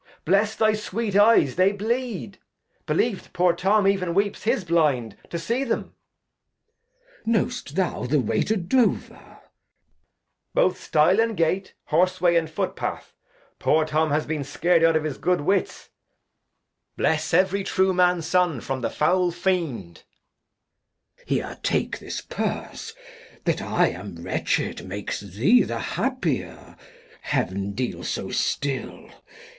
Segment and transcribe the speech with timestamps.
[0.25, 2.39] Bless thy sweet Eyes, they bleed;
[2.87, 5.93] Beheve't poor Tom ev'n weeps his Blind to see 'em.
[5.93, 7.67] Act iv] King Lear 227 Glost.
[7.67, 9.13] Know'st thou the Way to Dover?
[9.19, 9.39] Edg.
[10.55, 13.13] Both Stile and Gate, Horse Way and Foot Path;
[13.59, 15.89] poor Tom has been scar'd out of his good Wits;
[16.97, 20.01] bless every true Man's Son from the foul Fiend.
[21.15, 21.29] Glost.
[21.29, 22.95] Here take this Purse;
[23.45, 26.75] that I am wretched Makes thee the happier,
[27.21, 29.07] Heav'n deal so still.